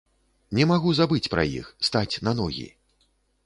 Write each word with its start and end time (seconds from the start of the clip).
Не 0.59 0.65
магу 0.71 0.93
забыць 1.01 1.31
пра 1.35 1.43
іх, 1.59 1.69
стаць 1.91 2.19
на 2.29 2.37
ногі. 2.43 2.69